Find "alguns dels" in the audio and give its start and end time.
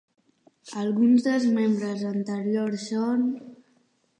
0.83-1.45